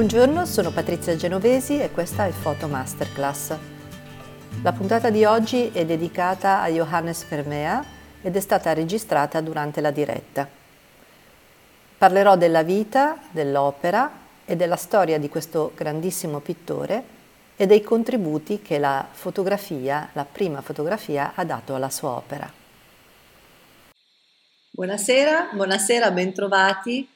[0.00, 3.54] Buongiorno, sono Patrizia Genovesi e questa è Photo Masterclass.
[4.62, 7.84] La puntata di oggi è dedicata a Johannes Vermeer
[8.22, 10.48] ed è stata registrata durante la diretta.
[11.98, 14.10] Parlerò della vita, dell'opera
[14.46, 17.04] e della storia di questo grandissimo pittore
[17.54, 22.50] e dei contributi che la fotografia, la prima fotografia, ha dato alla sua opera.
[24.70, 27.06] Buonasera, buonasera, bentrovati.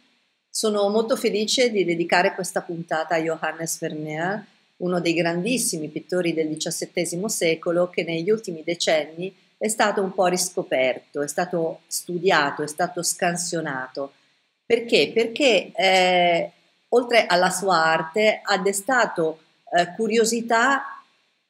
[0.56, 4.46] Sono molto felice di dedicare questa puntata a Johannes Vermeer,
[4.76, 10.28] uno dei grandissimi pittori del XVII secolo che negli ultimi decenni è stato un po'
[10.28, 14.12] riscoperto, è stato studiato, è stato scansionato.
[14.64, 15.10] Perché?
[15.12, 16.52] Perché eh,
[16.90, 19.40] oltre alla sua arte ha destato
[19.76, 21.02] eh, curiosità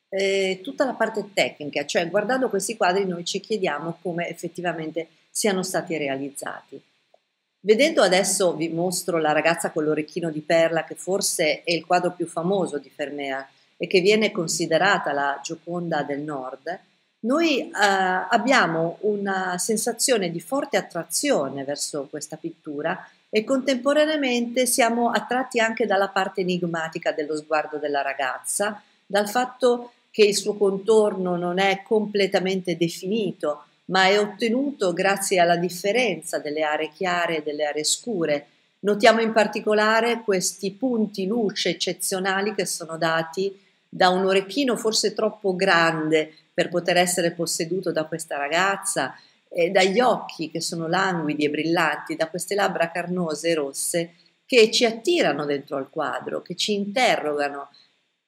[0.09, 5.63] eh, tutta la parte tecnica, cioè guardando questi quadri noi ci chiediamo come effettivamente siano
[5.63, 6.80] stati realizzati.
[7.66, 12.10] Vedendo adesso vi mostro la ragazza con l'orecchino di perla che forse è il quadro
[12.10, 13.48] più famoso di Vermeer
[13.79, 16.79] e che viene considerata la Gioconda del Nord,
[17.21, 25.59] noi eh, abbiamo una sensazione di forte attrazione verso questa pittura e contemporaneamente siamo attratti
[25.59, 31.59] anche dalla parte enigmatica dello sguardo della ragazza, dal fatto che il suo contorno non
[31.59, 37.85] è completamente definito, ma è ottenuto grazie alla differenza delle aree chiare e delle aree
[37.85, 38.46] scure.
[38.80, 45.55] Notiamo in particolare questi punti luce eccezionali che sono dati da un orecchino forse troppo
[45.55, 49.15] grande per poter essere posseduto da questa ragazza,
[49.57, 54.71] e dagli occhi che sono languidi e brillanti, da queste labbra carnose e rosse che
[54.73, 57.71] ci attirano dentro al quadro, che ci interrogano.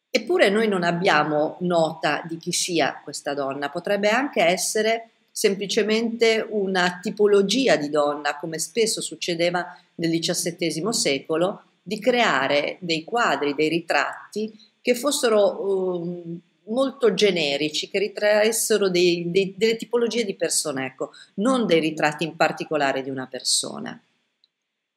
[0.09, 6.99] Eppure noi non abbiamo nota di chi sia questa donna, potrebbe anche essere semplicemente una
[7.03, 14.59] tipologia di donna, come spesso succedeva nel XVII secolo, di creare dei quadri, dei ritratti
[14.81, 21.67] che fossero um, molto generici, che ritraessero dei, dei, delle tipologie di persone, ecco, non
[21.67, 24.01] dei ritratti in particolare di una persona.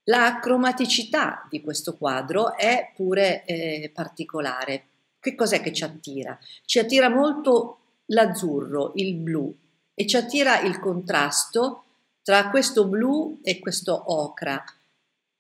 [0.03, 4.85] La cromaticità di questo quadro è pure eh, particolare.
[5.19, 6.40] Che cos'è che ci attira?
[6.64, 9.53] Ci attira molto l'azzurro, il blu,
[10.00, 11.84] e ci attira il contrasto
[12.24, 14.64] tra questo blu e questo ocra.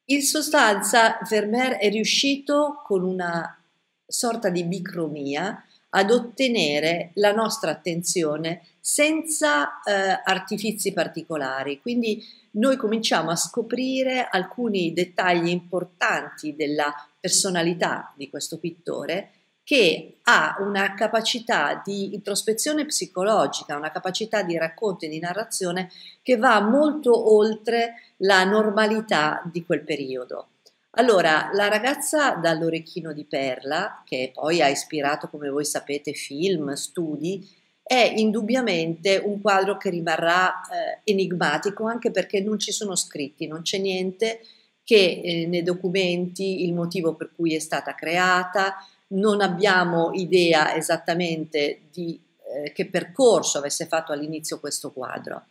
[0.07, 3.57] In sostanza Vermeer è riuscito con una
[4.05, 11.79] sorta di bicromia ad ottenere la nostra attenzione senza eh, artifizi particolari.
[11.79, 12.21] Quindi
[12.51, 19.38] noi cominciamo a scoprire alcuni dettagli importanti della personalità di questo pittore
[19.69, 25.91] che ha una capacità di introspezione psicologica, una capacità di racconto e di narrazione
[26.23, 30.47] che va molto oltre la normalità di quel periodo.
[30.93, 37.47] Allora, la ragazza dall'orecchino di perla, che poi ha ispirato, come voi sapete, film, studi,
[37.83, 43.61] è indubbiamente un quadro che rimarrà eh, enigmatico anche perché non ci sono scritti, non
[43.61, 44.39] c'è niente
[44.83, 48.75] che eh, ne documenti il motivo per cui è stata creata,
[49.09, 52.19] non abbiamo idea esattamente di
[52.51, 55.45] eh, che percorso avesse fatto all'inizio questo quadro.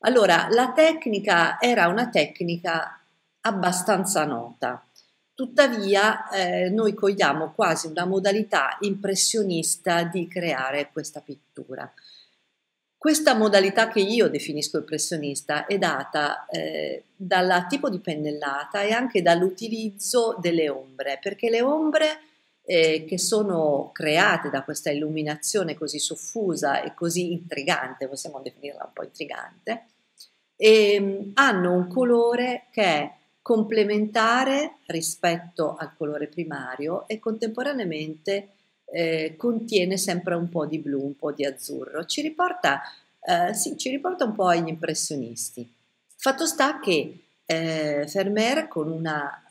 [0.00, 3.00] Allora, la tecnica era una tecnica
[3.40, 4.86] abbastanza nota,
[5.34, 11.90] tuttavia eh, noi cogliamo quasi una modalità impressionista di creare questa pittura.
[12.96, 19.20] Questa modalità che io definisco impressionista è data eh, dal tipo di pennellata e anche
[19.20, 22.18] dall'utilizzo delle ombre, perché le ombre
[22.64, 28.92] eh, che sono create da questa illuminazione così soffusa e così intrigante, possiamo definirla un
[28.92, 29.86] po' intrigante,
[30.56, 38.48] e, ehm, hanno un colore che è complementare rispetto al colore primario e contemporaneamente
[38.86, 42.06] eh, contiene sempre un po' di blu, un po' di azzurro.
[42.06, 42.80] Ci riporta,
[43.20, 45.70] eh, sì, ci riporta un po' agli impressionisti.
[46.16, 49.43] Fatto sta che eh, Vermeer con una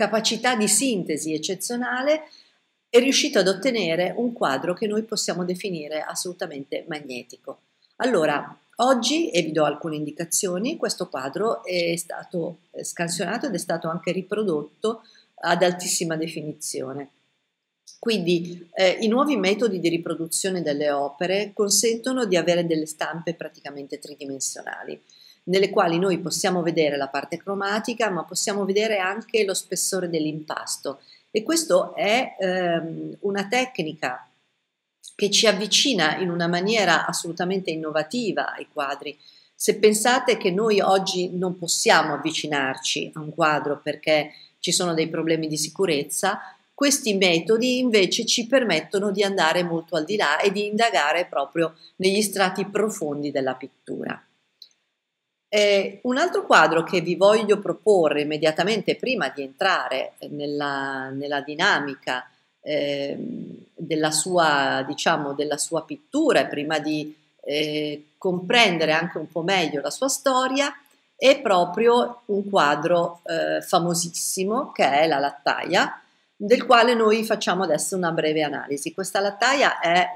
[0.00, 2.22] capacità di sintesi eccezionale,
[2.88, 7.58] è riuscito ad ottenere un quadro che noi possiamo definire assolutamente magnetico.
[7.96, 13.90] Allora, oggi, e vi do alcune indicazioni, questo quadro è stato scansionato ed è stato
[13.90, 15.02] anche riprodotto
[15.42, 17.10] ad altissima definizione.
[17.98, 23.98] Quindi eh, i nuovi metodi di riproduzione delle opere consentono di avere delle stampe praticamente
[23.98, 24.98] tridimensionali
[25.44, 31.00] nelle quali noi possiamo vedere la parte cromatica, ma possiamo vedere anche lo spessore dell'impasto.
[31.30, 34.28] E questo è ehm, una tecnica
[35.14, 39.18] che ci avvicina in una maniera assolutamente innovativa ai quadri.
[39.54, 45.08] Se pensate che noi oggi non possiamo avvicinarci a un quadro perché ci sono dei
[45.08, 46.40] problemi di sicurezza,
[46.72, 51.74] questi metodi invece ci permettono di andare molto al di là e di indagare proprio
[51.96, 54.24] negli strati profondi della pittura.
[55.52, 62.30] Eh, un altro quadro che vi voglio proporre immediatamente prima di entrare nella, nella dinamica
[62.60, 63.16] eh,
[63.74, 67.12] della, sua, diciamo, della sua pittura prima di
[67.42, 70.72] eh, comprendere anche un po' meglio la sua storia,
[71.16, 76.00] è proprio un quadro eh, famosissimo che è La Lattaia,
[76.36, 78.94] del quale noi facciamo adesso una breve analisi.
[78.94, 80.14] Questa Lattaia è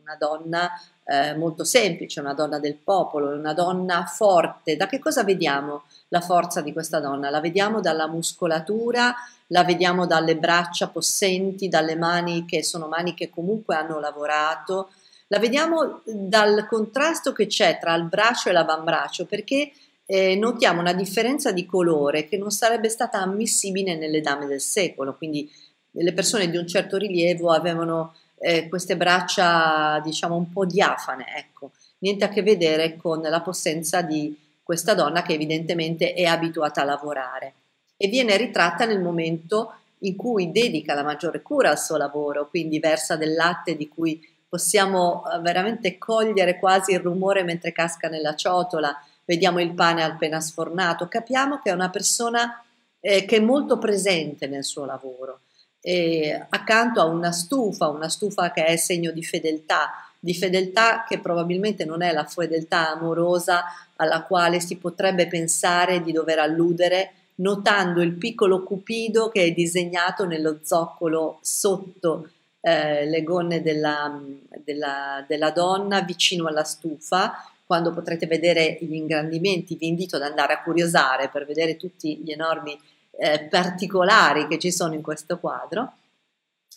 [0.00, 0.70] una donna
[1.06, 4.76] eh, molto semplice, una donna del popolo, una donna forte.
[4.76, 7.30] Da che cosa vediamo la forza di questa donna?
[7.30, 9.14] La vediamo dalla muscolatura,
[9.48, 14.90] la vediamo dalle braccia possenti, dalle mani che sono mani che comunque hanno lavorato,
[15.28, 19.70] la vediamo dal contrasto che c'è tra il braccio e l'avambraccio, perché
[20.06, 25.14] eh, notiamo una differenza di colore che non sarebbe stata ammissibile nelle dame del secolo,
[25.14, 25.50] quindi
[25.90, 31.70] le persone di un certo rilievo avevano eh, queste braccia diciamo un po' diafane, ecco,
[31.98, 36.84] niente a che vedere con la possenza di questa donna che evidentemente è abituata a
[36.84, 37.54] lavorare
[37.96, 42.78] e viene ritratta nel momento in cui dedica la maggiore cura al suo lavoro, quindi
[42.78, 48.34] versa del latte di cui possiamo eh, veramente cogliere quasi il rumore mentre casca nella
[48.34, 48.94] ciotola,
[49.24, 52.62] vediamo il pane appena sfornato, capiamo che è una persona
[53.00, 55.40] eh, che è molto presente nel suo lavoro.
[55.88, 61.20] E accanto a una stufa, una stufa che è segno di fedeltà, di fedeltà che
[61.20, 63.62] probabilmente non è la fedeltà amorosa
[63.94, 70.24] alla quale si potrebbe pensare di dover alludere, notando il piccolo cupido che è disegnato
[70.24, 72.30] nello zoccolo sotto
[72.60, 74.20] eh, le gonne della,
[74.64, 80.54] della, della donna vicino alla stufa, quando potrete vedere gli ingrandimenti, vi invito ad andare
[80.54, 82.76] a curiosare per vedere tutti gli enormi
[83.18, 85.92] eh, particolari che ci sono in questo quadro.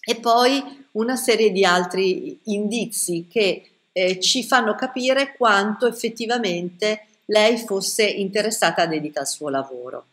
[0.02, 7.58] E poi una serie di altri indizi che eh, ci fanno capire quanto effettivamente lei
[7.58, 10.06] fosse interessata dedita al suo lavoro.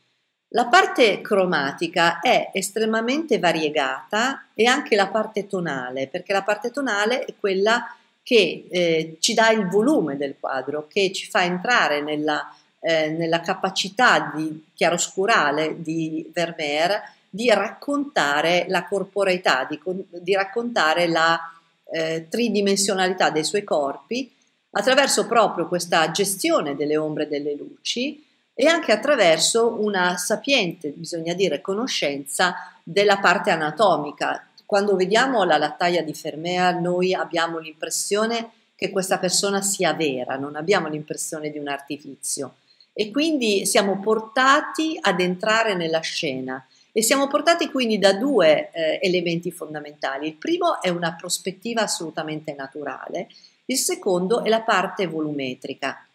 [0.51, 7.25] La parte cromatica è estremamente variegata e anche la parte tonale, perché la parte tonale
[7.25, 12.55] è quella che eh, ci dà il volume del quadro, che ci fa entrare nella,
[12.87, 21.37] eh, nella capacità di chiaroscurale di Vermeer di raccontare la corporeità, di, di raccontare la
[21.91, 24.33] eh, tridimensionalità dei suoi corpi
[24.71, 28.25] attraverso proprio questa gestione delle ombre e delle luci
[28.55, 32.55] e anche attraverso una sapiente, bisogna dire, conoscenza
[32.85, 34.47] della parte anatomica.
[34.65, 40.55] Quando vediamo la lattaia di Fermea noi abbiamo l'impressione che questa persona sia vera, non
[40.55, 42.55] abbiamo l'impressione di un artifizio
[42.99, 48.99] e quindi siamo portati ad entrare nella scena e siamo portati quindi da due eh,
[49.03, 50.29] elementi fondamentali.
[50.29, 53.29] Il primo è una prospettiva assolutamente naturale,
[53.67, 56.07] il secondo è la parte volumetrica.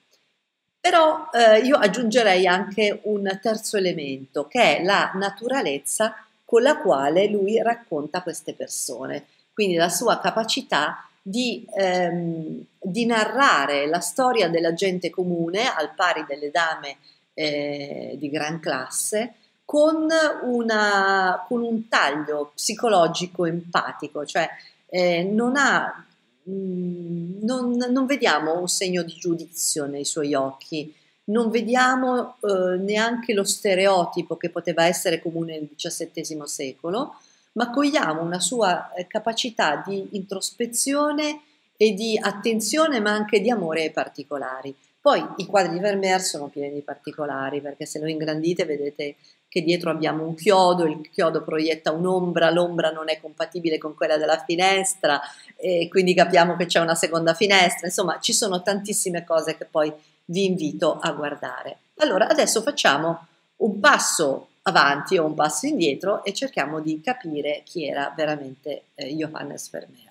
[0.80, 7.28] Però eh, io aggiungerei anche un terzo elemento, che è la naturalezza con la quale
[7.28, 14.74] lui racconta queste persone, quindi la sua capacità di, ehm, di narrare la storia della
[14.74, 16.98] gente comune al pari delle dame
[17.34, 19.36] eh, di gran classe
[19.66, 20.08] con,
[20.44, 24.50] una, con, un taglio psicologico empatico, cioè
[24.90, 26.06] eh, non ha
[26.50, 30.92] Mm, non, non, vediamo un segno di giudizio nei suoi occhi,
[31.26, 37.16] non vediamo eh, neanche lo stereotipo che poteva essere comune nel XVII secolo,
[37.54, 41.42] ma cogliamo una sua eh, capacità di introspezione
[41.76, 44.76] e di attenzione, ma anche di amore ai particolari.
[45.02, 49.16] Poi i quadri di Vermeer sono pieni di particolari, perché se lo ingrandite vedete
[49.50, 54.18] che dietro abbiamo un chiodo, il chiodo proietta un'ombra, l'ombra non è compatibile con quella
[54.18, 55.20] della finestra,
[55.58, 59.92] e quindi capiamo che c'è una seconda finestra, insomma ci sono tantissime cose che poi
[60.26, 61.80] vi invito a guardare.
[61.98, 63.26] Allora adesso facciamo
[63.58, 69.14] un passo avanti o un passo indietro e cerchiamo di capire chi era veramente eh,
[69.16, 70.10] Johannes Vermeer.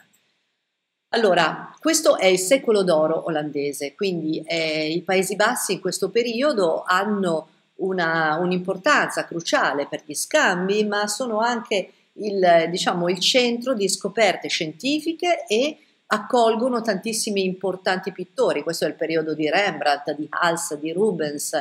[1.13, 6.85] Allora, questo è il secolo d'oro olandese, quindi eh, i Paesi Bassi in questo periodo
[6.87, 7.49] hanno
[7.81, 15.47] un'importanza cruciale per gli scambi, ma sono anche il, diciamo, il centro di scoperte scientifiche
[15.47, 18.63] e accolgono tantissimi importanti pittori.
[18.63, 21.59] Questo è il periodo di Rembrandt, di Hals, di Rubens,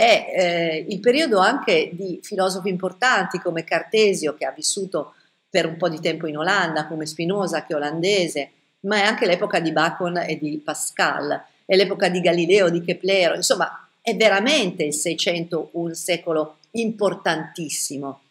[0.00, 5.12] è eh, il periodo anche di filosofi importanti come Cartesio, che ha vissuto
[5.50, 9.26] per un po' di tempo in Olanda, come Spinoza, che è olandese, ma è anche
[9.26, 14.84] l'epoca di Bacon e di Pascal, è l'epoca di Galileo, di Keplero, insomma è veramente
[14.84, 18.22] il Seicento un secolo importantissimo.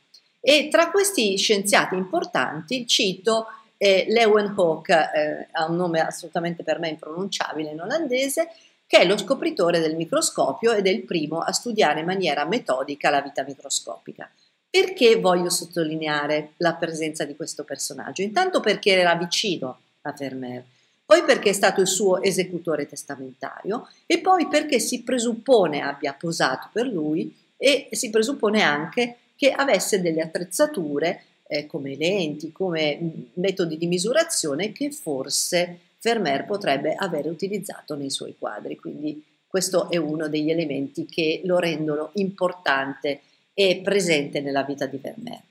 [0.42, 3.46] E tra questi scienziati importanti cito
[3.78, 8.50] eh, Leeuwenhoek, eh, ha un nome assolutamente per me impronunciabile in olandese,
[8.90, 13.12] che è lo scopritore del microscopio ed è il primo a studiare in maniera metodica
[13.12, 14.28] la vita microscopica.
[14.68, 18.24] Perché voglio sottolineare la presenza di questo personaggio?
[18.24, 20.64] Intanto perché era vicino a Vermeer,
[21.06, 26.70] poi perché è stato il suo esecutore testamentario e poi perché si presuppone abbia posato
[26.74, 33.78] per lui e si presuppone anche che avesse delle attrezzature eh, come lenti, come metodi
[33.78, 38.76] di misurazione che forse Vermeer potrebbe aver utilizzato nei suoi quadri.
[38.78, 43.22] Quindi questo è uno degli elementi che lo rendono importante
[43.54, 45.42] e presente nella vita di Vermeer.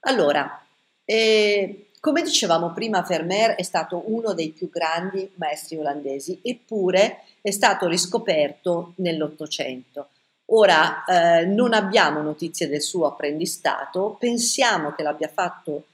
[0.00, 0.64] Allora,
[1.04, 7.50] eh, come dicevamo prima, Vermeer è stato uno dei più grandi maestri olandesi, eppure è
[7.50, 10.08] stato riscoperto nell'Ottocento.
[10.50, 15.84] Ora eh, non abbiamo notizie del suo apprendistato, pensiamo che l'abbia fatto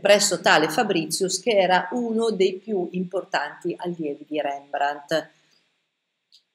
[0.00, 5.30] presso tale Fabricius che era uno dei più importanti allievi di Rembrandt.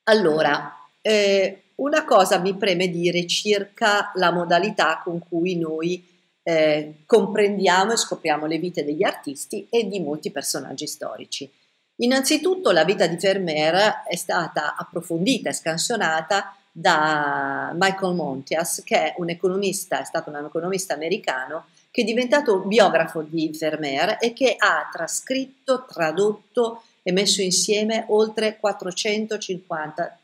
[0.03, 7.91] Allora, eh, una cosa mi preme dire circa la modalità con cui noi eh, comprendiamo
[7.91, 11.51] e scopriamo le vite degli artisti e di molti personaggi storici.
[11.98, 19.13] Innanzitutto la vita di Vermeer è stata approfondita e scansionata da Michael Montias, che è
[19.17, 21.65] un economista, è stato un economista americano
[21.98, 28.60] che è diventato biografo di Vermeer e che ha trascritto, tradotto e messo insieme oltre
[28.60, 30.20] 450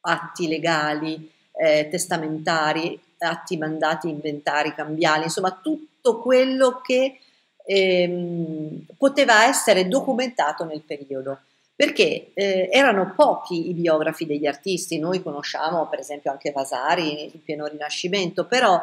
[0.00, 7.18] atti legali, eh, testamentari, atti mandati, inventari, cambiali, insomma tutto quello che
[7.66, 11.40] ehm, poteva essere documentato nel periodo.
[11.76, 17.42] Perché eh, erano pochi i biografi degli artisti, noi conosciamo per esempio anche Vasari in
[17.44, 18.80] pieno rinascimento, però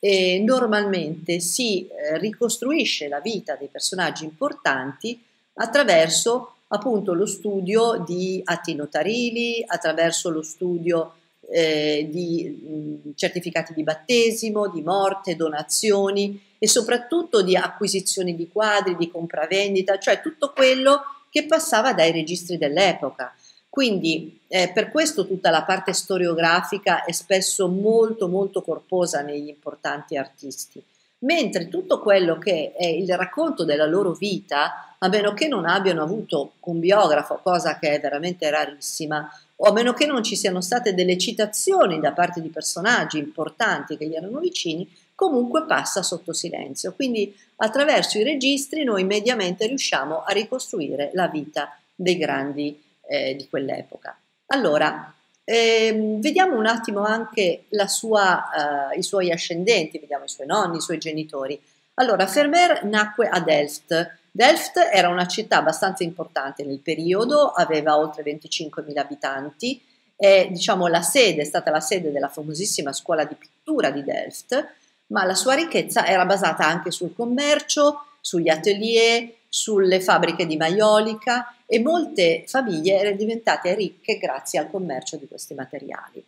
[0.00, 5.20] eh, normalmente si eh, ricostruisce la vita dei personaggi importanti
[5.54, 11.14] attraverso appunto lo studio di atti notarili, attraverso lo studio
[11.50, 18.96] eh, di mh, certificati di battesimo, di morte, donazioni e soprattutto di acquisizioni di quadri,
[18.96, 21.00] di compravendita, cioè tutto quello
[21.30, 23.34] che passava dai registri dell'epoca.
[23.68, 30.16] Quindi eh, per questo tutta la parte storiografica è spesso molto molto corposa negli importanti
[30.16, 30.82] artisti,
[31.20, 36.02] mentre tutto quello che è il racconto della loro vita, a meno che non abbiano
[36.02, 40.60] avuto un biografo, cosa che è veramente rarissima, o a meno che non ci siano
[40.60, 46.32] state delle citazioni da parte di personaggi importanti che gli erano vicini, comunque passa sotto
[46.32, 46.92] silenzio.
[46.92, 53.48] Quindi attraverso i registri noi mediamente riusciamo a ricostruire la vita dei grandi eh, di
[53.48, 54.16] quell'epoca.
[54.48, 55.12] Allora,
[55.44, 60.82] ehm, vediamo un attimo anche sua, eh, i suoi ascendenti, vediamo i suoi nonni, i
[60.82, 61.60] suoi genitori.
[61.94, 68.22] Allora, Vermeer nacque a Delft, Delft era una città abbastanza importante nel periodo, aveva oltre
[68.22, 69.82] 25.000 abitanti,
[70.14, 74.74] è diciamo, la sede, è stata la sede della famosissima scuola di pittura di Delft,
[75.06, 81.54] ma la sua ricchezza era basata anche sul commercio, sugli atelier, sulle fabbriche di maiolica
[81.66, 86.24] e molte famiglie erano diventate ricche grazie al commercio di questi materiali.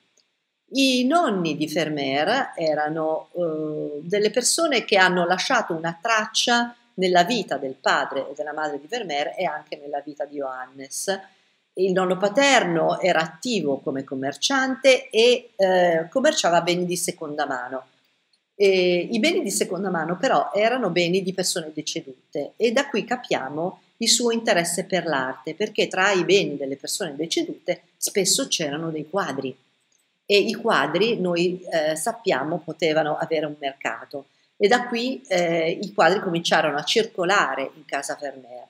[0.73, 7.57] I nonni di Vermeer erano eh, delle persone che hanno lasciato una traccia nella vita
[7.57, 11.19] del padre e della madre di Vermeer e anche nella vita di Johannes.
[11.73, 17.87] Il nonno paterno era attivo come commerciante e eh, commerciava beni di seconda mano.
[18.63, 23.07] E I beni di seconda mano però erano beni di persone decedute e da qui
[23.07, 28.91] capiamo il suo interesse per l'arte, perché tra i beni delle persone decedute spesso c'erano
[28.91, 29.57] dei quadri
[30.27, 34.27] e i quadri noi eh, sappiamo potevano avere un mercato
[34.59, 38.67] e da qui eh, i quadri cominciarono a circolare in casa Vermeer.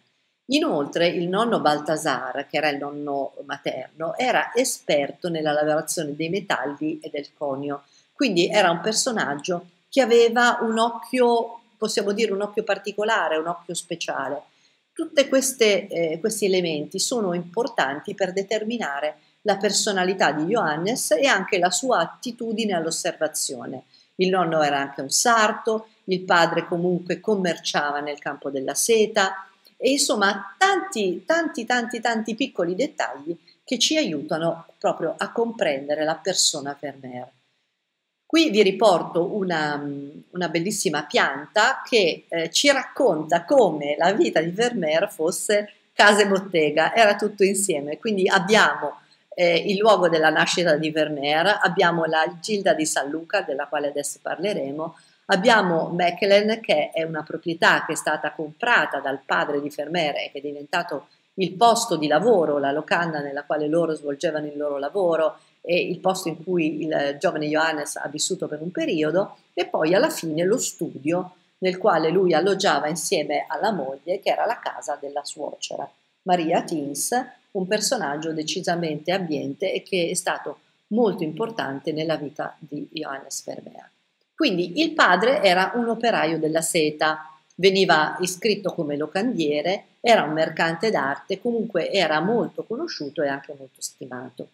[0.52, 7.00] Inoltre il nonno Baltasar, che era il nonno materno, era esperto nella lavorazione dei metalli
[7.02, 7.82] e del conio,
[8.12, 13.74] quindi era un personaggio che aveva un occhio, possiamo dire un occhio particolare, un occhio
[13.74, 14.44] speciale.
[14.92, 21.70] Tutti eh, questi elementi sono importanti per determinare la personalità di Johannes e anche la
[21.70, 23.84] sua attitudine all'osservazione.
[24.16, 29.90] Il nonno era anche un sarto, il padre comunque commerciava nel campo della seta e
[29.92, 36.76] insomma tanti, tanti, tanti, tanti piccoli dettagli che ci aiutano proprio a comprendere la persona
[36.78, 37.30] Vermeer.
[38.30, 39.84] Qui vi riporto una,
[40.30, 46.28] una bellissima pianta che eh, ci racconta come la vita di Vermeer fosse casa e
[46.28, 47.98] bottega, era tutto insieme.
[47.98, 49.00] Quindi abbiamo
[49.34, 53.88] eh, il luogo della nascita di Vermeer, abbiamo la Gilda di San Luca, della quale
[53.88, 54.94] adesso parleremo,
[55.32, 60.30] Abbiamo Mechelen che è una proprietà che è stata comprata dal padre di Vermeer e
[60.32, 64.78] che è diventato il posto di lavoro, la locanda nella quale loro svolgevano il loro
[64.78, 69.66] lavoro e il posto in cui il giovane Johannes ha vissuto per un periodo e
[69.66, 74.58] poi alla fine lo studio nel quale lui alloggiava insieme alla moglie che era la
[74.58, 75.88] casa della suocera,
[76.22, 77.10] Maria Tins,
[77.52, 83.90] un personaggio decisamente abbiente e che è stato molto importante nella vita di Johannes Vermeer.
[84.34, 90.90] Quindi il padre era un operaio della seta, veniva iscritto come locandiere, era un mercante
[90.90, 94.48] d'arte, comunque era molto conosciuto e anche molto stimato.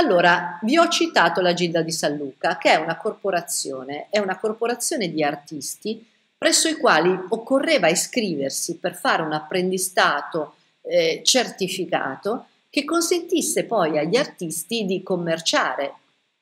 [0.00, 4.38] Allora, vi ho citato la Gilda di San Luca, che è una corporazione, è una
[4.38, 6.02] corporazione di artisti
[6.38, 14.16] presso i quali occorreva iscriversi per fare un apprendistato eh, certificato che consentisse poi agli
[14.16, 15.92] artisti di commerciare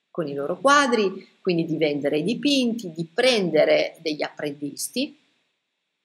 [0.09, 5.19] con i loro quadri, quindi di vendere i dipinti, di prendere degli apprendisti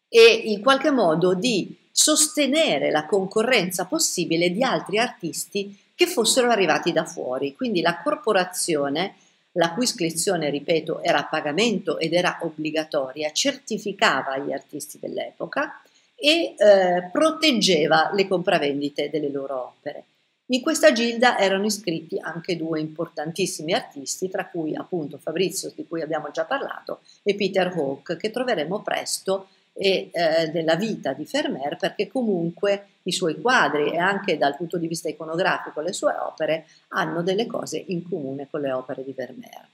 [0.10, 6.92] e in qualche modo di sostenere la concorrenza possibile di altri artisti che fossero arrivati
[6.92, 7.56] da fuori.
[7.56, 9.16] Quindi la corporazione,
[9.54, 15.82] la cui iscrizione, ripeto, era a pagamento ed era obbligatoria, certificava gli artisti dell'epoca
[16.16, 20.06] e eh, proteggeva le compravendite delle loro opere.
[20.48, 26.02] In questa gilda erano iscritti anche due importantissimi artisti, tra cui appunto Fabrizio, di cui
[26.02, 31.78] abbiamo già parlato, e Peter Hawke, che troveremo presto e eh, della vita di Vermeer
[31.78, 36.68] perché comunque i suoi quadri e anche dal punto di vista iconografico le sue opere
[36.90, 39.68] hanno delle cose in comune con le opere di Vermeer.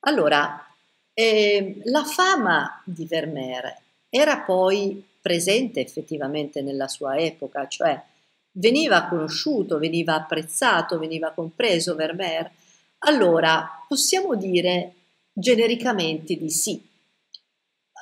[0.00, 0.66] Allora,
[1.14, 3.74] eh, la fama di Vermeer
[4.08, 8.00] era poi presente effettivamente nella sua epoca, cioè
[8.52, 12.50] veniva conosciuto, veniva apprezzato, veniva compreso Vermeer,
[12.98, 14.92] allora possiamo dire
[15.32, 16.80] genericamente di sì,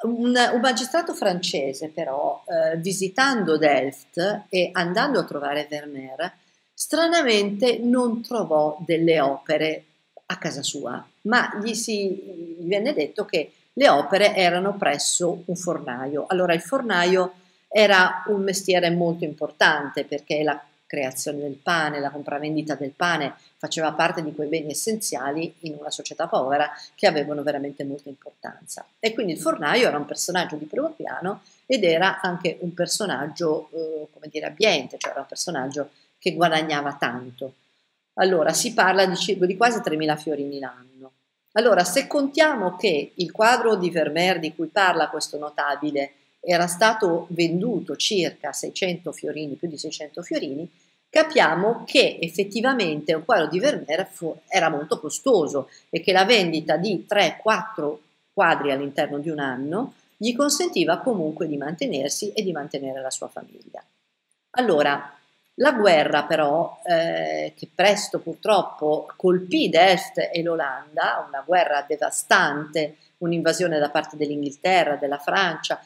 [0.05, 6.33] un, un, magistrato francese però, eh, visitando Delft e andando a trovare Vermeer,
[6.73, 9.85] stranamente non trovò delle opere
[10.27, 15.57] a casa sua, ma gli, si, gli venne detto che le opere erano presso un
[15.57, 16.27] fornaio.
[16.29, 17.35] Allora il fornaio
[17.69, 23.93] era un mestiere molto importante perché la creazione del pane, la compravendita del pane faceva
[23.93, 28.85] parte di quei beni essenziali in una società povera che avevano veramente molta importanza.
[28.99, 33.71] E quindi il fornaio era un personaggio di primo piano ed era anche un personaggio,
[33.73, 37.55] eh, come dire, abbiente, cioè era un personaggio che guadagnava tanto.
[38.15, 41.13] Allora si parla di, di quasi 3.000 fiorini l'anno.
[41.53, 47.27] Allora, se contiamo che il quadro di Vermeer di cui parla questo notabile era stato
[47.31, 50.71] venduto circa 600 fiorini, più di 600 fiorini,
[51.15, 56.77] capiamo che effettivamente un quadro di Vermeer fu, era molto costoso e che la vendita
[56.77, 57.97] di 3-4
[58.33, 63.29] quadri all'interno di un anno gli consentiva comunque di mantenersi e di mantenere la sua
[63.29, 63.81] famiglia.
[64.57, 65.17] Allora,
[65.59, 73.79] la guerra però, eh, che presto purtroppo colpì Delft e l'Olanda, una guerra devastante, un'invasione
[73.79, 75.81] da parte dell'Inghilterra, della Francia,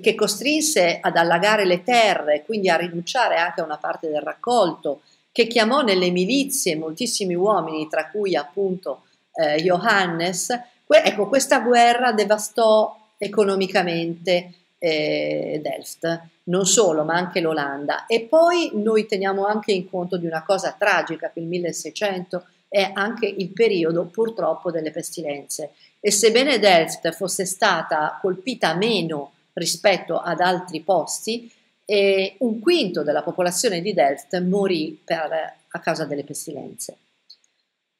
[0.00, 5.02] che costrinse ad allagare le terre, quindi a rinunciare anche a una parte del raccolto,
[5.30, 9.02] che chiamò nelle milizie moltissimi uomini, tra cui appunto
[9.34, 10.48] eh, Johannes,
[10.86, 18.06] ecco, questa guerra devastò economicamente eh, Delft, non solo, ma anche l'Olanda.
[18.06, 22.90] E poi noi teniamo anche in conto di una cosa tragica, che il 1600 è
[22.94, 25.72] anche il periodo purtroppo delle pestilenze.
[26.00, 31.52] E sebbene Delft fosse stata colpita meno rispetto ad altri posti
[31.84, 36.96] e un quinto della popolazione di Delft morì per, a causa delle pestilenze.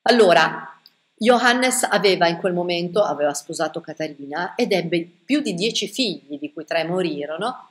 [0.02, 0.78] Allora,
[1.14, 6.52] Johannes aveva in quel momento, aveva sposato Caterina ed ebbe più di dieci figli, di
[6.52, 7.70] cui tre morirono,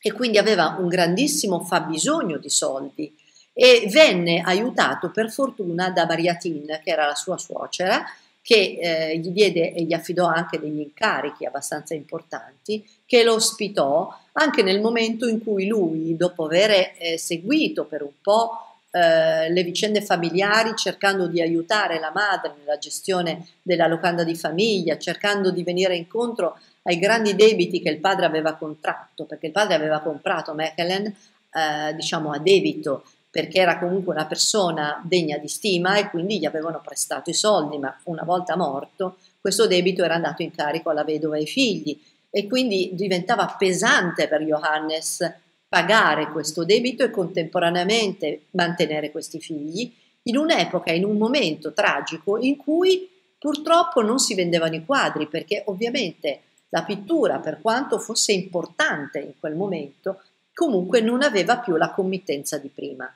[0.00, 3.14] e quindi aveva un grandissimo fabbisogno di soldi
[3.52, 8.02] e venne aiutato per fortuna da Mariatin, che era la sua suocera,
[8.42, 14.16] che eh, gli diede e gli affidò anche degli incarichi abbastanza importanti, che lo ospitò
[14.32, 19.62] anche nel momento in cui lui, dopo aver eh, seguito per un po' eh, le
[19.62, 25.62] vicende familiari, cercando di aiutare la madre nella gestione della locanda di famiglia, cercando di
[25.62, 30.54] venire incontro ai grandi debiti che il padre aveva contratto, perché il padre aveva comprato
[30.54, 36.38] Mechelen, eh, diciamo a debito perché era comunque una persona degna di stima e quindi
[36.38, 40.90] gli avevano prestato i soldi, ma una volta morto questo debito era andato in carico
[40.90, 45.34] alla vedova e ai figli e quindi diventava pesante per Johannes
[45.68, 49.92] pagare questo debito e contemporaneamente mantenere questi figli
[50.24, 53.08] in un'epoca, in un momento tragico in cui
[53.40, 59.32] Purtroppo non si vendevano i quadri perché ovviamente la pittura, per quanto fosse importante in
[59.40, 60.20] quel momento,
[60.52, 63.10] comunque non aveva più la committenza di prima.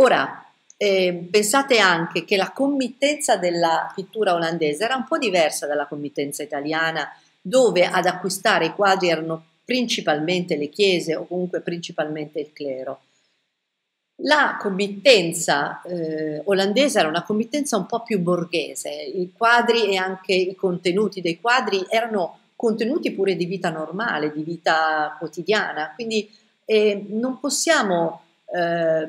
[0.00, 0.44] Ora,
[0.76, 6.42] eh, pensate anche che la committenza della pittura olandese era un po' diversa dalla committenza
[6.42, 7.08] italiana,
[7.40, 13.00] dove ad acquistare i quadri erano principalmente le chiese o comunque principalmente il clero.
[14.22, 20.32] La committenza eh, olandese era una committenza un po' più borghese, i quadri e anche
[20.32, 26.28] i contenuti dei quadri erano contenuti pure di vita normale, di vita quotidiana, quindi
[26.64, 29.08] eh, non possiamo eh,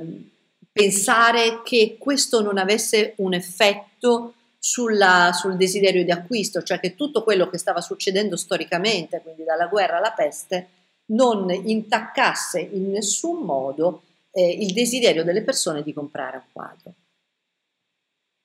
[0.79, 7.21] pensare che questo non avesse un effetto sulla, sul desiderio di acquisto, cioè che tutto
[7.21, 10.69] quello che stava succedendo storicamente, quindi dalla guerra alla peste,
[11.07, 16.93] non intaccasse in nessun modo eh, il desiderio delle persone di comprare un quadro.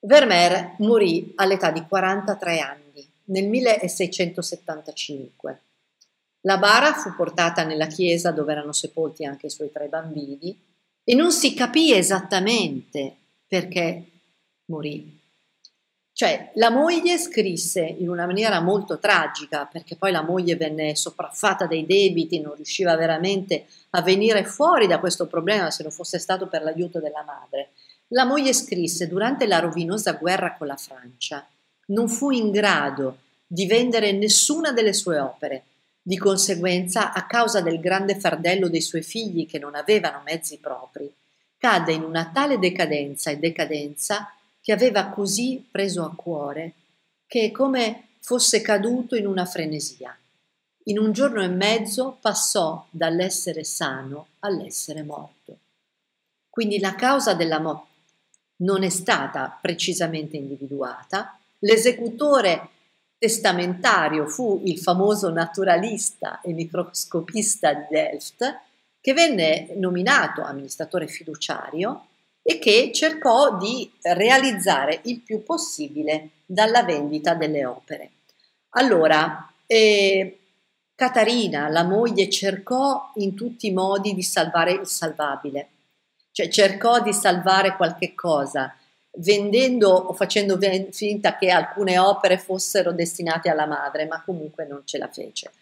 [0.01, 5.61] Vermeer morì all'età di 43 anni nel 1675.
[6.40, 10.63] La bara fu portata nella chiesa dove erano sepolti anche i suoi tre bambini
[11.05, 13.14] e non si capì esattamente
[13.47, 14.03] perché
[14.67, 15.23] morì.
[16.17, 21.67] Cioè, la moglie scrisse in una maniera molto tragica, perché poi la moglie venne sopraffatta
[21.67, 26.47] dai debiti, non riusciva veramente a venire fuori da questo problema se non fosse stato
[26.47, 27.71] per l'aiuto della madre.
[28.09, 31.45] La moglie scrisse durante la rovinosa guerra con la Francia,
[31.87, 35.64] non fu in grado di vendere nessuna delle sue opere.
[36.07, 41.11] Di conseguenza, a causa del grande fardello dei suoi figli che non avevano mezzi propri,
[41.57, 46.73] cadde in una tale decadenza e decadenza che aveva così preso a cuore
[47.27, 50.14] che come fosse caduto in una frenesia.
[50.85, 55.57] In un giorno e mezzo passò dall'essere sano all'essere morto.
[56.51, 57.93] Quindi la causa della morte
[58.57, 62.69] non è stata precisamente individuata, l'esecutore
[63.24, 68.60] testamentario fu il famoso naturalista e microscopista di Delft,
[69.00, 72.08] che venne nominato amministratore fiduciario
[72.42, 78.10] e che cercò di realizzare il più possibile dalla vendita delle opere.
[78.76, 80.40] Allora, eh,
[80.94, 85.68] Catarina, la moglie, cercò in tutti i modi di salvare il salvabile,
[86.30, 88.76] cioè cercò di salvare qualche cosa,
[89.16, 90.59] vendendo o facendo
[90.90, 95.53] finta che alcune opere fossero destinate alla madre, ma comunque non ce la fece.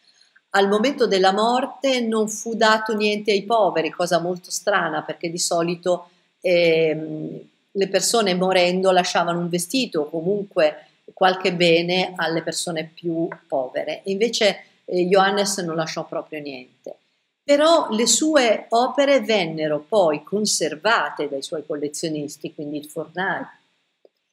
[0.51, 5.39] Al momento della morte non fu dato niente ai poveri, cosa molto strana perché di
[5.39, 6.09] solito
[6.41, 14.03] eh, le persone morendo lasciavano un vestito o comunque qualche bene alle persone più povere.
[14.05, 16.97] Invece eh, Johannes non lasciò proprio niente.
[17.53, 23.45] Però le sue opere vennero poi conservate dai suoi collezionisti, quindi il Fornari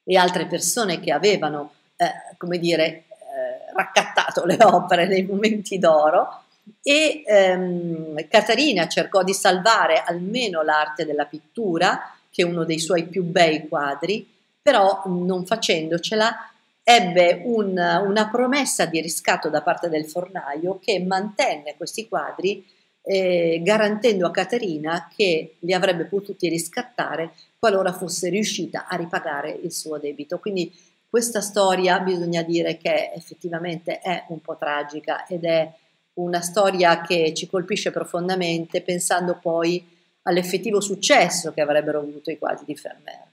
[0.05, 6.43] e altre persone che avevano, eh, come dire, eh, raccattato le opere nei momenti d'oro.
[6.81, 13.03] E ehm, Caterina cercò di salvare almeno l'arte della pittura, che è uno dei suoi
[13.03, 14.25] più bei quadri,
[14.61, 16.51] però non facendocela
[16.83, 23.61] ebbe un, una promessa di riscatto da parte del fornaio che mantenne questi quadri eh,
[23.63, 29.97] garantendo a Caterina che li avrebbe potuti riscattare qualora fosse riuscita a ripagare il suo
[29.97, 30.39] debito.
[30.39, 30.71] Quindi
[31.09, 35.71] questa storia bisogna dire che effettivamente è un po' tragica ed è
[36.13, 42.65] una storia che ci colpisce profondamente pensando poi all'effettivo successo che avrebbero avuto i quadri
[42.65, 43.27] di Vermeer.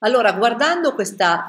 [0.00, 1.46] Allora, guardando questa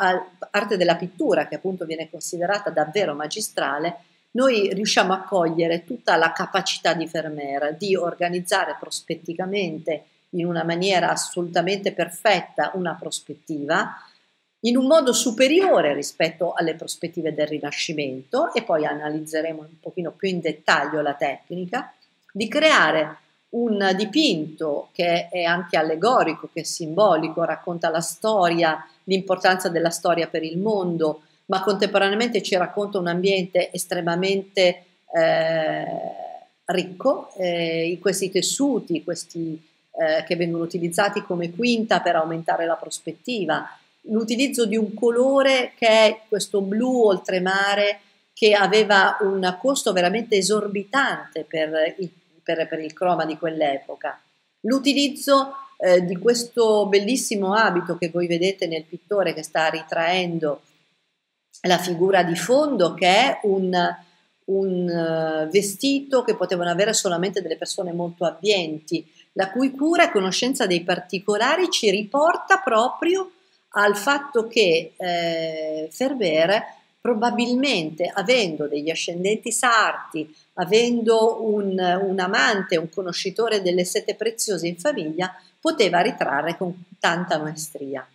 [0.50, 3.98] arte della pittura, che appunto viene considerata davvero magistrale,
[4.38, 11.10] noi riusciamo a cogliere tutta la capacità di Vermeer di organizzare prospetticamente in una maniera
[11.10, 13.96] assolutamente perfetta una prospettiva,
[14.62, 20.30] in un modo superiore rispetto alle prospettive del Rinascimento e poi analizzeremo un pochino più
[20.30, 21.92] in dettaglio la tecnica,
[22.32, 23.18] di creare
[23.50, 30.28] un dipinto che è anche allegorico, che è simbolico, racconta la storia, l'importanza della storia
[30.28, 34.84] per il mondo, ma contemporaneamente ci racconta un ambiente estremamente
[35.14, 35.86] eh,
[36.66, 39.62] ricco, eh, in questi tessuti, questi
[40.00, 43.68] eh, che vengono utilizzati come quinta per aumentare la prospettiva,
[44.10, 48.02] l'utilizzo di un colore che è questo blu oltremare
[48.34, 52.10] che aveva un costo veramente esorbitante per il,
[52.44, 54.22] per, per il croma di quell'epoca.
[54.62, 60.62] L'utilizzo eh, di questo bellissimo abito che voi vedete nel pittore che sta ritraendo
[61.62, 63.74] la figura di fondo, che è un,
[64.46, 70.12] un uh, vestito che potevano avere solamente delle persone molto abbienti, la cui cura e
[70.12, 73.32] conoscenza dei particolari ci riporta proprio
[73.72, 82.90] al fatto che eh, Ferber probabilmente avendo degli ascendenti sarti, avendo un, un amante, un
[82.90, 88.06] conoscitore delle sete preziose in famiglia, poteva ritrarre con tanta maestria.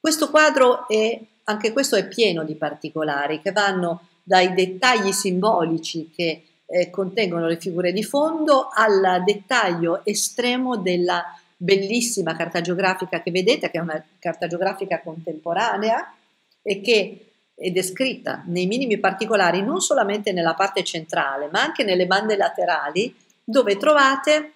[0.00, 6.44] Questo quadro è, anche questo è pieno di particolari che vanno dai dettagli simbolici che
[6.66, 11.24] eh, contengono le figure di fondo al dettaglio estremo della
[11.56, 16.14] bellissima carta geografica che vedete, che è una carta geografica contemporanea
[16.62, 22.06] e che è descritta nei minimi particolari non solamente nella parte centrale, ma anche nelle
[22.06, 24.52] bande laterali, dove trovate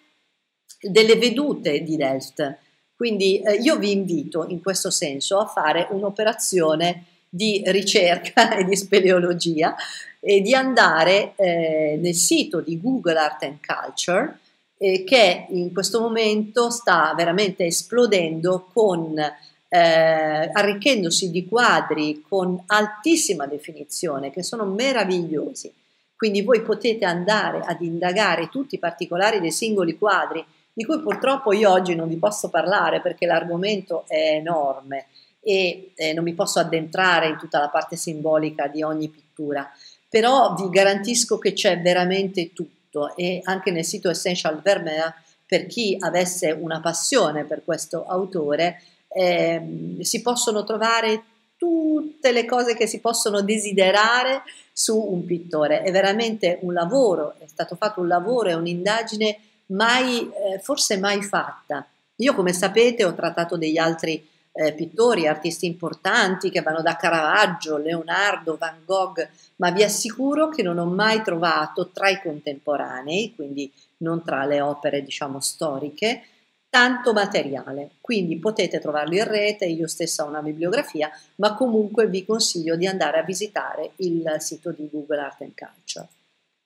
[0.81, 2.59] delle vedute di Delft.
[2.97, 8.77] Quindi eh, io vi invito in questo senso a fare un'operazione di ricerca e di
[8.77, 9.75] speleologia
[10.21, 14.39] e di andare eh, nel sito di Google Art and Culture
[14.79, 23.47] eh, che in questo momento sta veramente esplodendo con eh, arricchendosi di quadri con altissima
[23.47, 25.73] definizione che sono meravigliosi.
[26.17, 31.53] Quindi voi potete andare ad indagare tutti i particolari dei singoli quadri di cui purtroppo
[31.53, 35.07] io oggi non vi posso parlare perché l'argomento è enorme
[35.41, 39.71] e eh, non mi posso addentrare in tutta la parte simbolica di ogni pittura,
[40.09, 45.15] però vi garantisco che c'è veramente tutto e anche nel sito Essential Vermeer
[45.47, 51.23] per chi avesse una passione per questo autore eh, si possono trovare
[51.57, 55.83] tutte le cose che si possono desiderare su un pittore.
[55.83, 61.23] È veramente un lavoro, è stato fatto un lavoro, è un'indagine mai, eh, forse mai
[61.23, 61.87] fatta.
[62.17, 67.77] Io come sapete ho trattato degli altri eh, pittori, artisti importanti che vanno da Caravaggio,
[67.77, 73.73] Leonardo, Van Gogh, ma vi assicuro che non ho mai trovato tra i contemporanei, quindi
[73.99, 76.23] non tra le opere diciamo storiche,
[76.69, 77.91] tanto materiale.
[78.01, 82.87] Quindi potete trovarlo in rete, io stessa ho una bibliografia, ma comunque vi consiglio di
[82.87, 86.09] andare a visitare il sito di Google Art and Culture.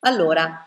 [0.01, 0.67] Allora,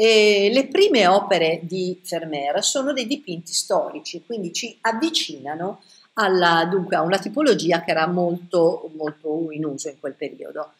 [0.00, 5.82] eh, le prime opere di Vermeer sono dei dipinti storici, quindi ci avvicinano
[6.12, 10.74] alla, dunque, a una tipologia che era molto, molto in uso in quel periodo.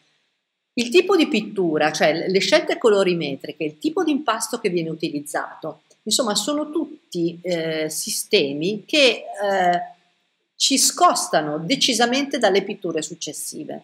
[0.75, 5.81] Il tipo di pittura, cioè le scelte colorimetriche, il tipo di impasto che viene utilizzato,
[6.03, 9.81] insomma sono tutti eh, sistemi che eh,
[10.55, 13.83] ci scostano decisamente dalle pitture successive.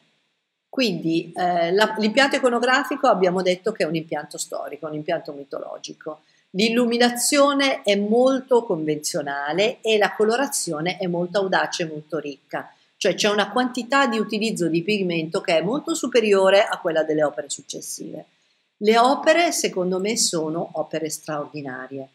[0.75, 6.23] Quindi eh, la, l'impianto iconografico abbiamo detto che è un impianto storico, un impianto mitologico.
[6.49, 13.29] L'illuminazione è molto convenzionale e la colorazione è molto audace e molto ricca, cioè c'è
[13.29, 18.25] una quantità di utilizzo di pigmento che è molto superiore a quella delle opere successive.
[18.75, 22.09] Le opere, secondo me, sono opere straordinarie.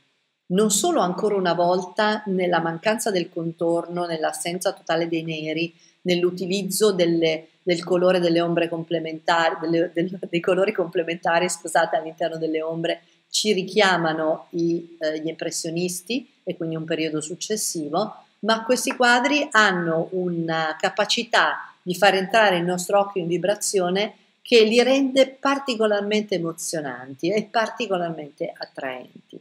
[0.49, 7.49] Non solo ancora una volta nella mancanza del contorno, nell'assenza totale dei neri, nell'utilizzo delle,
[7.63, 13.53] del colore delle ombre complementari, delle, del, dei colori complementari, scusate, all'interno delle ombre ci
[13.53, 20.77] richiamano i, eh, gli impressionisti e quindi un periodo successivo, ma questi quadri hanno una
[20.79, 27.45] capacità di far entrare il nostro occhio in vibrazione che li rende particolarmente emozionanti e
[27.45, 29.41] particolarmente attraenti.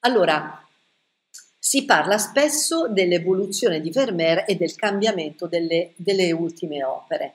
[0.00, 0.66] Allora,
[1.64, 7.34] si parla spesso dell'evoluzione di Vermeer e del cambiamento delle, delle ultime opere.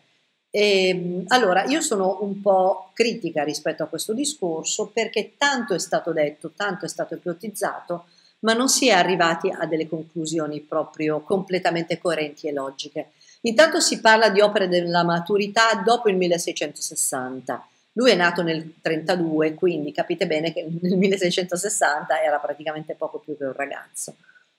[0.49, 5.79] E, ehm, allora, io sono un po' critica rispetto a questo discorso perché tanto è
[5.79, 8.07] stato detto, tanto è stato ipotizzato,
[8.39, 13.11] ma non si è arrivati a delle conclusioni proprio completamente coerenti e logiche.
[13.43, 17.65] Intanto si parla di opere della maturità dopo il 1660.
[17.97, 23.35] Lui è nato nel 32, quindi capite bene che nel 1660 era praticamente poco più
[23.35, 24.15] che un ragazzo.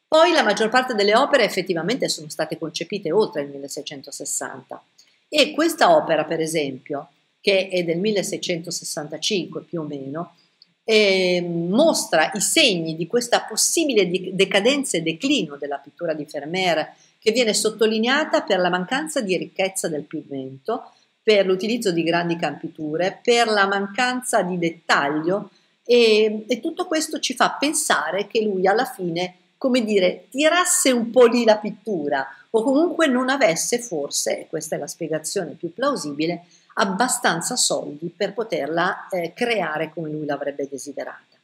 [0.08, 4.82] Poi la maggior parte delle opere effettivamente sono state concepite oltre il 1660.
[5.28, 10.34] E questa opera, per esempio, che è del 1665 più o meno,
[10.82, 17.30] eh, mostra i segni di questa possibile decadenza e declino della pittura di Vermeer, che
[17.30, 20.90] viene sottolineata per la mancanza di ricchezza del pigmento,
[21.28, 25.50] per l'utilizzo di grandi campiture, per la mancanza di dettaglio
[25.84, 31.10] e, e tutto questo ci fa pensare che lui alla fine come dire, tirasse un
[31.10, 35.70] po' lì la pittura o comunque non avesse forse, e questa è la spiegazione più
[35.74, 36.44] plausibile,
[36.76, 41.36] abbastanza soldi per poterla eh, creare come lui l'avrebbe desiderata.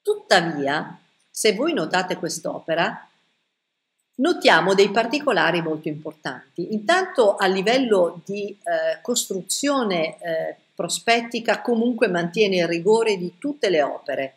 [0.00, 0.96] Tuttavia,
[1.28, 3.08] se voi notate quest'opera,
[4.16, 6.72] notiamo dei particolari molto importanti.
[6.72, 13.82] Intanto a livello di eh, costruzione eh, prospettica comunque mantiene il rigore di tutte le
[13.82, 14.34] opere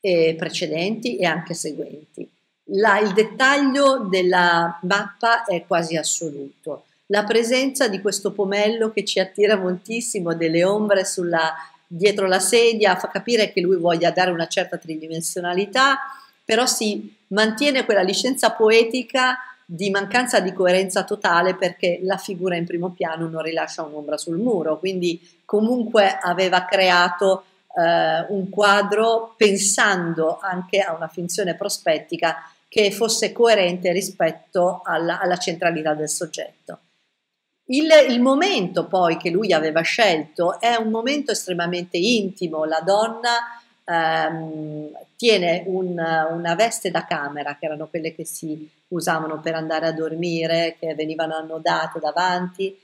[0.00, 2.28] eh, precedenti e anche seguenti.
[2.68, 6.84] La, il dettaglio della mappa è quasi assoluto.
[7.08, 11.54] la presenza di questo pomello che ci attira moltissimo, delle ombre sulla,
[11.86, 15.98] dietro la sedia, fa capire che lui voglia dare una certa tridimensionalità,
[16.44, 22.66] però si mantiene quella licenza poetica di mancanza di coerenza totale perché la figura in
[22.66, 30.38] primo piano non rilascia un'ombra sul muro, quindi comunque aveva creato eh, un quadro pensando
[30.40, 36.78] anche a una finzione prospettica che fosse coerente rispetto alla, alla centralità del soggetto.
[37.66, 43.62] Il, il, momento poi che lui aveva scelto è un momento estremamente intimo, la donna
[43.84, 49.86] ehm, tiene un, una veste da camera, che erano quelle che si usavano per andare
[49.86, 52.76] a dormire, che venivano annodate davanti,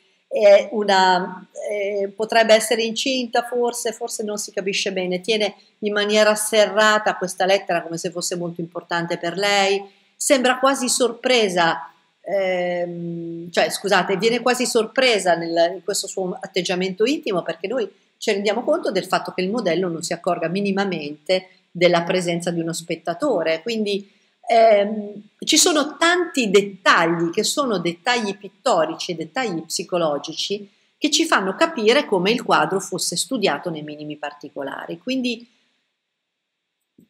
[0.70, 7.16] una, eh, potrebbe essere incinta forse, forse non si capisce bene, tiene in maniera serrata
[7.16, 9.82] questa lettera come se fosse molto importante per lei,
[10.14, 17.42] sembra quasi sorpresa, ehm, cioè scusate, viene quasi sorpresa nel, in questo suo atteggiamento intimo
[17.42, 22.02] perché noi ci rendiamo conto del fatto che il modello non si accorga minimamente della
[22.02, 24.12] presenza di uno spettatore, quindi
[24.46, 32.04] ehm, ci sono tanti dettagli che sono dettagli pittorici dettagli psicologici che ci fanno capire
[32.04, 34.98] come il quadro fosse studiato nei minimi particolari.
[34.98, 35.48] Quindi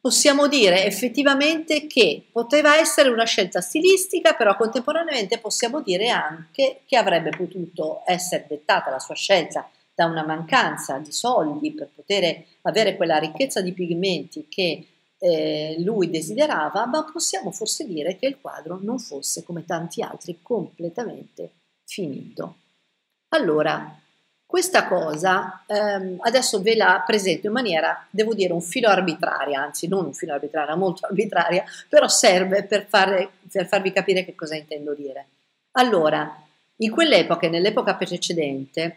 [0.01, 6.97] possiamo dire effettivamente che poteva essere una scelta stilistica, però contemporaneamente possiamo dire anche che
[6.97, 9.69] avrebbe potuto essere dettata la sua scelta
[10.01, 14.87] da una mancanza di soldi per poter avere quella ricchezza di pigmenti che
[15.19, 20.39] eh, lui desiderava, ma possiamo forse dire che il quadro non fosse come tanti altri
[20.41, 21.51] completamente
[21.85, 22.55] finito.
[23.35, 23.95] Allora,
[24.47, 29.87] questa cosa ehm, adesso ve la presento in maniera, devo dire, un filo arbitraria, anzi
[29.87, 34.57] non un filo arbitraria, molto arbitraria, però serve per, fare, per farvi capire che cosa
[34.57, 35.27] intendo dire.
[35.73, 36.43] Allora,
[36.77, 38.97] in quell'epoca e nell'epoca precedente,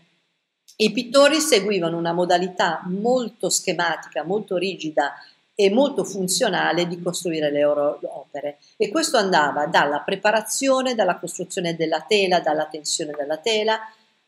[0.77, 5.13] i pittori seguivano una modalità molto schematica, molto rigida
[5.55, 8.57] e molto funzionale di costruire le loro opere.
[8.75, 13.79] E questo andava dalla preparazione, dalla costruzione della tela, dalla tensione della tela,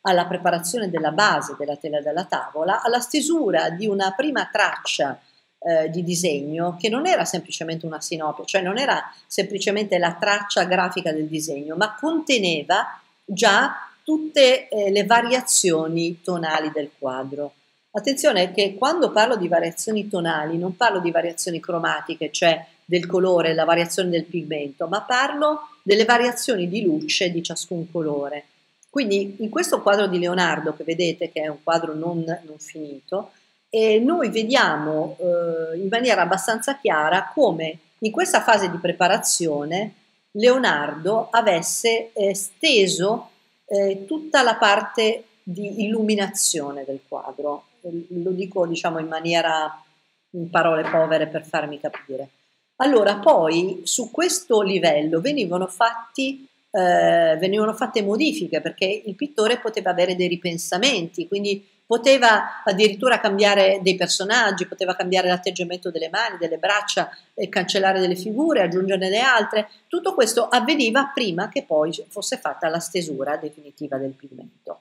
[0.01, 5.19] alla preparazione della base della tela della tavola, alla stesura di una prima traccia
[5.57, 10.63] eh, di disegno che non era semplicemente una sinopia, cioè non era semplicemente la traccia
[10.65, 17.53] grafica del disegno, ma conteneva già tutte eh, le variazioni tonali del quadro.
[17.89, 23.55] Attenzione che quando parlo di variazioni tonali non parlo di variazioni cromatiche, cioè del colore,
[23.55, 28.45] la variazione del pigmento, ma parlo delle variazioni di luce di ciascun colore.
[28.91, 33.31] Quindi in questo quadro di Leonardo, che vedete che è un quadro non, non finito,
[33.69, 39.93] eh, noi vediamo eh, in maniera abbastanza chiara come in questa fase di preparazione
[40.31, 43.29] Leonardo avesse eh, steso
[43.65, 47.65] eh, tutta la parte di illuminazione del quadro
[48.09, 49.83] lo dico diciamo in maniera,
[50.31, 52.29] in parole povere per farmi capire.
[52.77, 59.91] Allora, poi su questo livello venivano, fatti, eh, venivano fatte modifiche perché il pittore poteva
[59.91, 66.57] avere dei ripensamenti, quindi poteva addirittura cambiare dei personaggi, poteva cambiare l'atteggiamento delle mani, delle
[66.57, 67.09] braccia,
[67.49, 69.69] cancellare delle figure, aggiungerne le altre.
[69.87, 74.79] Tutto questo avveniva prima che poi fosse fatta la stesura definitiva del pigmento.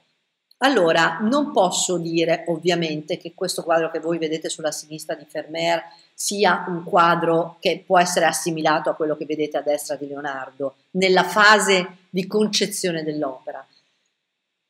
[0.58, 5.82] Allora, non posso dire ovviamente che questo quadro che voi vedete sulla sinistra di Vermeer
[6.14, 10.76] sia un quadro che può essere assimilato a quello che vedete a destra di Leonardo,
[10.92, 13.66] nella fase di concezione dell'opera.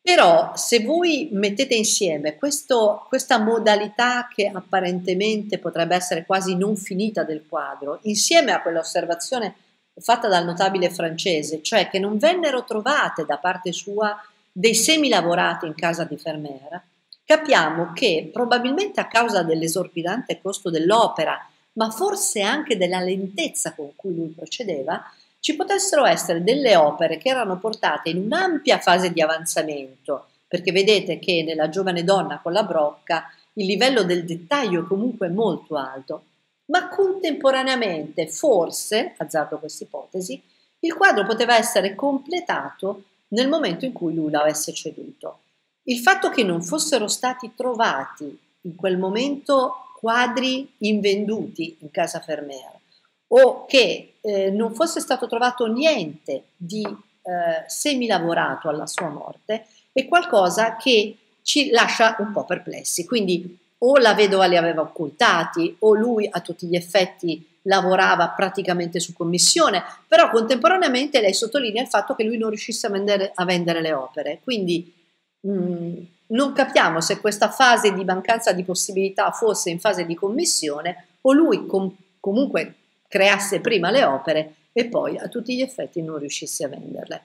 [0.07, 7.25] Però se voi mettete insieme questo, questa modalità che apparentemente potrebbe essere quasi non finita
[7.25, 9.55] del quadro, insieme a quell'osservazione
[9.97, 14.15] fatta dal notabile francese, cioè che non vennero trovate da parte sua
[14.53, 16.85] dei semi lavorati in casa di Fermera,
[17.25, 24.15] capiamo che probabilmente a causa dell'esorbitante costo dell'opera, ma forse anche della lentezza con cui
[24.15, 25.03] lui procedeva,
[25.45, 31.19] ci potessero essere delle opere che erano portate in un'ampia fase di avanzamento, perché vedete
[31.19, 36.25] che nella giovane donna con la brocca il livello del dettaglio è comunque molto alto,
[36.73, 40.41] ma contemporaneamente, forse, azzardo questa ipotesi,
[40.79, 45.41] il quadro poteva essere completato nel momento in cui lui l'avesse ceduto.
[45.83, 52.81] Il fatto che non fossero stati trovati in quel momento quadri invenduti in casa Fermer
[53.29, 60.07] o che eh, non fosse stato trovato niente di eh, semilavorato alla sua morte è
[60.07, 63.05] qualcosa che ci lascia un po' perplessi.
[63.05, 69.01] Quindi o la vedova li aveva occultati o lui a tutti gli effetti lavorava praticamente
[69.01, 73.45] su commissione, però contemporaneamente lei sottolinea il fatto che lui non riuscisse a vendere, a
[73.45, 74.41] vendere le opere.
[74.43, 74.93] Quindi
[75.41, 75.95] mh, mm,
[76.29, 81.33] non capiamo se questa fase di mancanza di possibilità fosse in fase di commissione o
[81.33, 82.75] lui com- comunque
[83.15, 87.23] creasse prima le opere e poi a tutti gli effetti non riuscisse a venderle.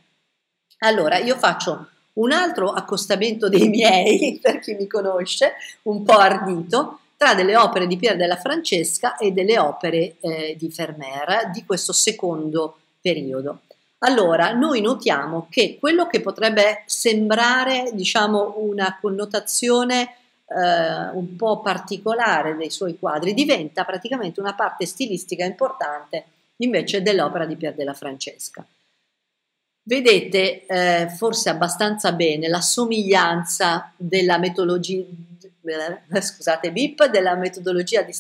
[0.82, 7.00] Allora, io faccio un altro accostamento dei miei, per chi mi conosce, un po' ardito,
[7.18, 11.92] tra delle opere di Pier della Francesca e delle opere eh, di Vermeer di questo
[11.92, 13.62] secondo periodo.
[14.00, 20.18] Allora, noi notiamo che quello che potrebbe sembrare, diciamo, una connotazione
[20.50, 26.26] eh, un po' particolare dei suoi quadri diventa praticamente una parte stilistica importante
[26.58, 28.66] invece dell'opera di Pier della Francesca.
[29.84, 38.14] Vedete eh, forse abbastanza bene la somiglianza della metodologia, eh, scusate, BIP, della metodologia di,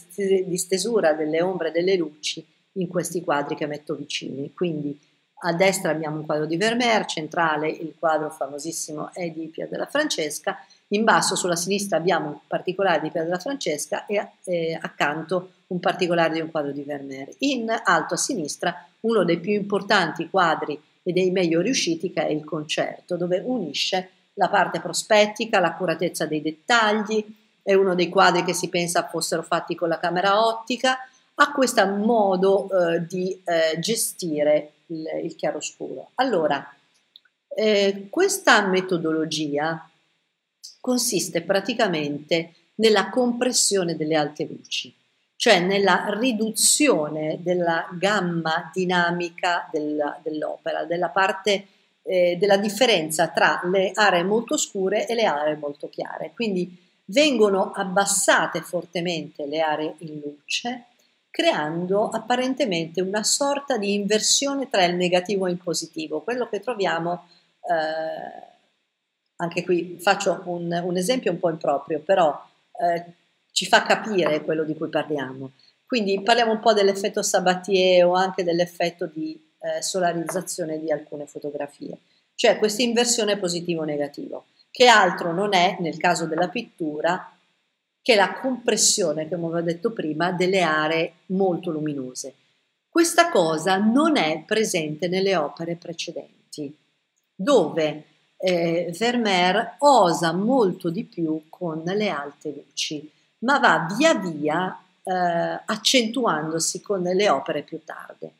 [0.45, 4.53] di stesura delle ombre e delle luci in questi quadri che metto vicini.
[4.53, 4.97] Quindi
[5.41, 9.85] a destra abbiamo un quadro di Vermeer, centrale il quadro famosissimo è di Pier della
[9.85, 10.57] Francesca,
[10.89, 16.33] in basso sulla sinistra abbiamo un particolare di Pier Francesca e eh, accanto un particolare
[16.33, 17.29] di un quadro di Vermeer.
[17.39, 22.31] In alto a sinistra uno dei più importanti quadri e dei meglio riusciti che è
[22.31, 27.23] il concerto, dove unisce la parte prospettica, l'accuratezza dei dettagli,
[27.61, 30.97] è uno dei quadri che si pensa fossero fatti con la camera ottica,
[31.35, 36.11] ha questo modo eh, di eh, gestire il, il chiaroscuro.
[36.15, 36.73] Allora,
[37.55, 39.88] eh, questa metodologia
[40.79, 44.93] consiste praticamente nella compressione delle alte luci
[45.39, 51.65] cioè nella riduzione della gamma dinamica della, dell'opera, della parte
[52.01, 56.31] eh, della differenza tra le aree molto scure e le aree molto chiare.
[56.35, 56.75] Quindi
[57.05, 60.87] vengono abbassate fortemente le aree in luce,
[61.29, 67.27] creando apparentemente una sorta di inversione tra il negativo e il positivo, quello che troviamo
[67.61, 68.48] eh,
[69.41, 72.41] anche qui faccio un, un, esempio un po' improprio, però
[72.79, 73.05] eh,
[73.51, 75.51] ci fa capire quello di cui parliamo.
[75.85, 81.97] Quindi parliamo un po' dell'effetto Sabatier o anche dell'effetto di eh, solarizzazione di alcune fotografie,
[82.35, 87.33] cioè questa inversione positivo-negativo, che altro non è, nel caso della pittura,
[88.01, 92.33] che la compressione, come avevo detto prima, delle aree molto luminose.
[92.89, 96.75] Questa cosa non è presente nelle opere precedenti,
[97.35, 98.03] dove
[98.39, 105.61] eh, Vermeer osa molto di più con le alte luci ma va via via eh,
[105.65, 108.31] accentuandosi con le opere più tarde.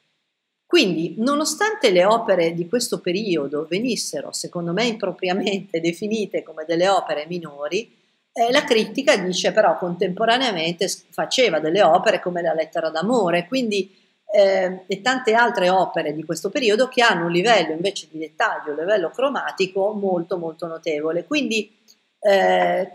[0.66, 7.26] Quindi, nonostante le opere di questo periodo venissero, secondo me, impropriamente definite come delle opere
[7.28, 7.97] minori,
[8.32, 13.99] eh, la critica dice però contemporaneamente faceva delle opere come la lettera d'amore, quindi
[14.32, 18.72] eh, e tante altre opere di questo periodo che hanno un livello invece di dettaglio,
[18.72, 21.26] un livello cromatico molto molto notevole.
[21.26, 21.76] Quindi
[22.20, 22.92] eh,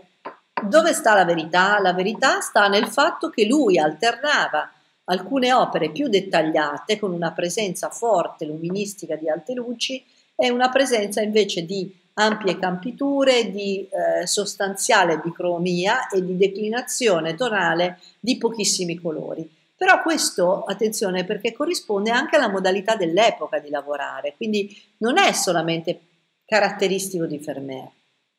[0.63, 1.79] dove sta la verità?
[1.81, 4.71] La verità sta nel fatto che lui alternava
[5.05, 10.03] alcune opere più dettagliate con una presenza forte luministica di alte luci
[10.35, 17.99] e una presenza invece di ampie campiture, di eh, sostanziale bicromia e di declinazione tonale
[18.19, 19.47] di pochissimi colori.
[19.77, 25.99] Però questo, attenzione, perché corrisponde anche alla modalità dell'epoca di lavorare, quindi non è solamente
[26.45, 27.89] caratteristico di Vermeer.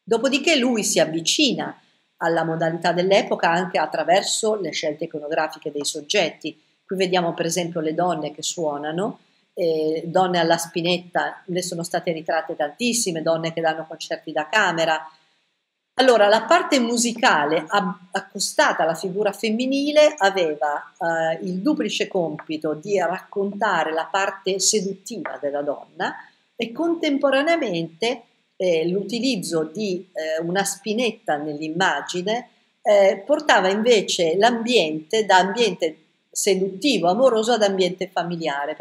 [0.03, 1.79] Dopodiché lui si avvicina
[2.19, 6.59] alla modalità dell'epoca anche attraverso le scelte iconografiche dei soggetti.
[6.87, 9.19] Qui vediamo per esempio le donne che suonano,
[9.53, 15.11] eh, donne alla spinetta, ne sono state ritratte tantissime, donne che danno concerti da camera.
[15.99, 17.65] Allora, la parte musicale
[18.11, 25.63] accostata alla figura femminile aveva eh, il duplice compito di raccontare la parte seduttiva della
[25.63, 26.15] donna
[26.55, 28.25] e contemporaneamente
[28.57, 32.51] eh, l'utilizzo di eh, una spinetta nell'immagine
[32.83, 35.97] eh, portava invece l'ambiente da ambiente
[36.31, 38.77] seduttivo, amoroso ad ambiente familiare.